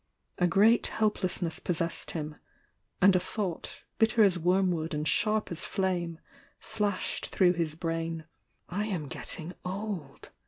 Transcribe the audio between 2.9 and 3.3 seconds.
and a